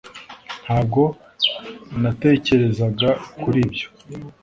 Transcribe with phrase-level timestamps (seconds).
[0.63, 1.01] Ntabwo
[2.01, 3.09] natekerezaga
[3.41, 3.87] kuri ibyo